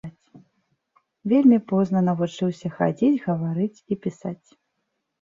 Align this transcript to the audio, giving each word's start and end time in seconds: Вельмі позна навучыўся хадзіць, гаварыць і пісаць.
Вельмі 1.33 1.59
позна 1.73 2.03
навучыўся 2.09 2.75
хадзіць, 2.81 3.13
гаварыць 3.29 3.73
і 3.75 3.93
пісаць. 4.05 4.47